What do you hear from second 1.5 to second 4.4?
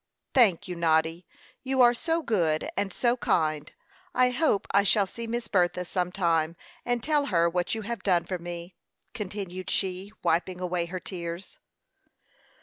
You are so good and so kind! I